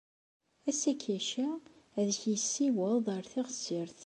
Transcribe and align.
Asakac-a 0.69 1.47
ad 1.99 2.09
k-yessiweḍ 2.19 3.05
ɣer 3.09 3.23
teɣsert. 3.33 3.97